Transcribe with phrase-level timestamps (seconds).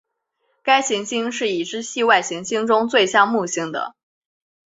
[0.63, 3.93] 该行星是已知系外行星中最像木星的。